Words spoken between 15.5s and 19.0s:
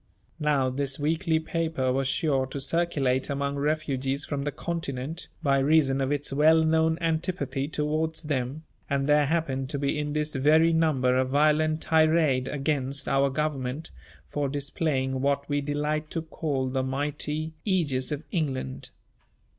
delight to call the mighty Ægis of England.